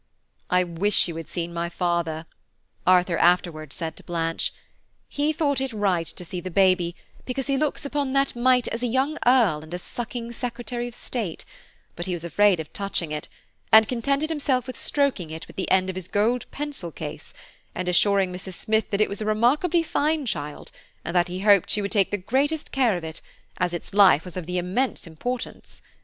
"I 0.49 0.63
wish 0.63 1.07
you 1.07 1.15
had 1.17 1.27
seen 1.29 1.53
my 1.53 1.69
father," 1.69 2.25
Arthur 2.87 3.19
afterwards 3.19 3.75
said 3.75 3.95
to 3.97 4.03
Blanche; 4.03 4.51
"he 5.07 5.31
thought 5.31 5.61
it 5.61 5.71
right 5.73 6.07
to 6.07 6.25
see 6.25 6.41
the 6.41 6.49
baby, 6.49 6.95
because 7.23 7.45
he 7.45 7.55
looks 7.55 7.85
upon 7.85 8.11
that 8.13 8.35
mite 8.35 8.67
as 8.69 8.81
a 8.81 8.87
young 8.87 9.19
earl 9.27 9.59
and 9.61 9.71
a 9.75 9.77
sucking 9.77 10.31
Secretary 10.31 10.87
of 10.87 10.95
State, 10.95 11.45
but 11.95 12.07
he 12.07 12.13
was 12.15 12.23
afraid 12.23 12.59
of 12.59 12.73
touching 12.73 13.11
it, 13.11 13.27
and 13.71 13.87
contented 13.87 14.31
himself 14.31 14.65
with 14.65 14.75
stroking 14.75 15.29
it 15.29 15.45
with 15.45 15.55
the 15.55 15.69
end 15.69 15.87
of 15.87 15.95
his 15.95 16.07
gold 16.07 16.47
pencil 16.49 16.91
case 16.91 17.31
and 17.75 17.87
assuring 17.87 18.33
Mrs. 18.33 18.53
Smith 18.55 18.89
that 18.89 19.01
it 19.01 19.07
was 19.07 19.21
a 19.21 19.25
remarkably 19.25 19.83
fine 19.83 20.25
child, 20.25 20.71
and 21.05 21.15
that 21.15 21.27
he 21.27 21.41
hoped 21.41 21.69
she 21.69 21.79
would 21.83 21.91
take 21.91 22.09
the 22.09 22.17
greatest 22.17 22.71
care 22.71 22.97
of 22.97 23.03
it, 23.03 23.21
as 23.59 23.71
its 23.71 23.93
life 23.93 24.25
was 24.25 24.35
of 24.35 24.49
immense 24.49 25.05
importance. 25.05 25.79